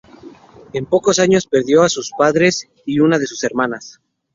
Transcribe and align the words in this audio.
En 0.73 0.87
pocos 0.87 1.19
años 1.19 1.45
perdió 1.45 1.83
a 1.83 1.89
sus 1.89 2.09
padres 2.17 2.67
y 2.87 2.97
a 2.97 3.03
una 3.03 3.19
de 3.19 3.27
sus 3.27 3.43
hermanas. 3.43 4.01